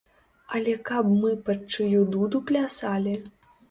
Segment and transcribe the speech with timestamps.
[0.59, 3.19] Але каб мы пад чыю дуду плясалі?